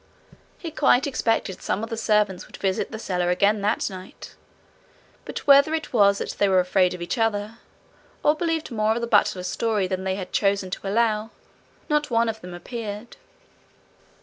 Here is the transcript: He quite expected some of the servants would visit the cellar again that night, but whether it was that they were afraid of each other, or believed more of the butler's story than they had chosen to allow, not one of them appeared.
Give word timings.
He 0.57 0.71
quite 0.71 1.05
expected 1.05 1.61
some 1.61 1.83
of 1.83 1.91
the 1.91 1.95
servants 1.95 2.47
would 2.47 2.57
visit 2.57 2.89
the 2.91 2.97
cellar 2.97 3.29
again 3.29 3.61
that 3.61 3.87
night, 3.87 4.33
but 5.25 5.45
whether 5.45 5.75
it 5.75 5.93
was 5.93 6.17
that 6.17 6.31
they 6.39 6.49
were 6.49 6.59
afraid 6.59 6.95
of 6.95 7.03
each 7.03 7.19
other, 7.19 7.59
or 8.23 8.33
believed 8.33 8.71
more 8.71 8.95
of 8.95 9.01
the 9.01 9.05
butler's 9.05 9.45
story 9.45 9.85
than 9.85 10.03
they 10.03 10.15
had 10.15 10.33
chosen 10.33 10.71
to 10.71 10.87
allow, 10.87 11.29
not 11.87 12.09
one 12.09 12.29
of 12.29 12.41
them 12.41 12.55
appeared. 12.55 13.15